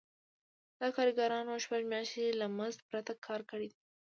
[0.79, 3.79] دا کارګرانو شپږ میاشتې له مزد پرته کار کړی دی